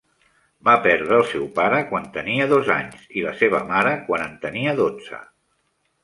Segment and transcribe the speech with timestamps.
[0.67, 4.33] Va perdre el seu pare quan tenia dos anys i la seva mare quan en
[4.47, 5.21] tenia dotze.